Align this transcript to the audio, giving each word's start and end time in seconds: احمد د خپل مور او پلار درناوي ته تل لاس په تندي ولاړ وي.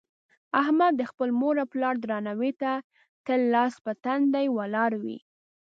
احمد 0.61 0.93
د 0.97 1.01
خپل 1.11 1.29
مور 1.39 1.55
او 1.61 1.67
پلار 1.73 1.95
درناوي 2.03 2.51
ته 2.61 2.71
تل 3.25 3.39
لاس 3.53 3.73
په 3.85 3.91
تندي 4.03 4.45
ولاړ 4.57 4.91
وي. 5.03 5.17